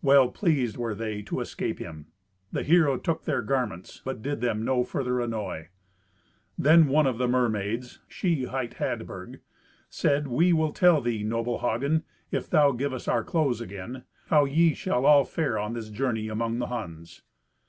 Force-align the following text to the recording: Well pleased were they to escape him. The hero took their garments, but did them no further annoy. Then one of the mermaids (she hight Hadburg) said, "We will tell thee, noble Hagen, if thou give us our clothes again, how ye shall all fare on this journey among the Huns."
Well 0.00 0.28
pleased 0.28 0.76
were 0.76 0.94
they 0.94 1.22
to 1.22 1.40
escape 1.40 1.80
him. 1.80 2.06
The 2.52 2.62
hero 2.62 2.96
took 2.96 3.24
their 3.24 3.42
garments, 3.42 4.00
but 4.04 4.22
did 4.22 4.40
them 4.40 4.64
no 4.64 4.84
further 4.84 5.20
annoy. 5.20 5.70
Then 6.56 6.86
one 6.86 7.04
of 7.08 7.18
the 7.18 7.26
mermaids 7.26 7.98
(she 8.06 8.44
hight 8.44 8.74
Hadburg) 8.74 9.40
said, 9.90 10.28
"We 10.28 10.52
will 10.52 10.72
tell 10.72 11.00
thee, 11.00 11.24
noble 11.24 11.68
Hagen, 11.68 12.04
if 12.30 12.48
thou 12.48 12.70
give 12.70 12.92
us 12.92 13.08
our 13.08 13.24
clothes 13.24 13.60
again, 13.60 14.04
how 14.28 14.44
ye 14.44 14.72
shall 14.74 15.04
all 15.04 15.24
fare 15.24 15.58
on 15.58 15.72
this 15.72 15.90
journey 15.90 16.28
among 16.28 16.60
the 16.60 16.68
Huns." 16.68 17.22